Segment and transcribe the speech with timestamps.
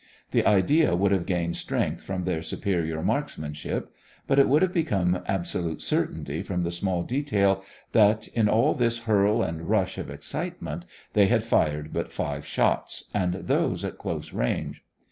[0.31, 3.93] The idea would have gained strength from their superior marksmanship;
[4.25, 9.01] but it would have become absolute certainty from the small detail that, in all this
[9.01, 14.33] hurl and rush of excitement, they had fired but five shots, and those at close
[14.33, 14.83] range.